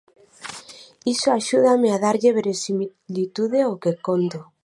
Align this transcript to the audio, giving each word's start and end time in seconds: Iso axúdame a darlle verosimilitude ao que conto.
Iso 1.13 1.27
axúdame 1.31 1.89
a 1.91 1.97
darlle 2.05 2.35
verosimilitude 2.39 3.57
ao 3.61 3.79
que 3.81 3.91
conto. 4.07 4.39